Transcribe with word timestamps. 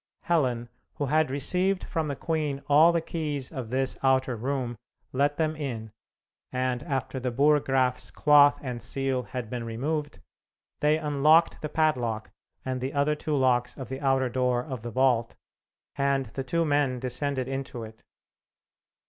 Helen, 0.23 0.67
who 0.95 1.05
had 1.05 1.29
received 1.29 1.83
from 1.83 2.07
the 2.07 2.15
queen 2.15 2.63
all 2.67 2.91
the 2.91 3.01
keys 3.01 3.51
of 3.51 3.69
this 3.69 3.99
outer 4.01 4.35
room, 4.35 4.75
let 5.13 5.37
them 5.37 5.55
in, 5.55 5.91
and, 6.51 6.81
after 6.81 7.19
the 7.19 7.31
Burggraf's 7.31 8.09
cloth 8.09 8.57
and 8.63 8.81
seal 8.81 9.21
had 9.21 9.47
been 9.47 9.63
removed, 9.63 10.17
they 10.79 10.97
unlocked 10.97 11.61
the 11.61 11.69
padlock 11.69 12.31
and 12.65 12.81
the 12.81 12.93
other 12.93 13.13
two 13.13 13.35
locks 13.37 13.77
of 13.77 13.89
the 13.89 14.01
outer 14.01 14.27
door 14.27 14.63
of 14.65 14.81
the 14.81 14.89
vault, 14.89 15.35
and 15.95 16.25
the 16.33 16.43
two 16.43 16.65
men 16.65 16.97
descended 16.99 17.47
into 17.47 17.83
it. 17.83 18.03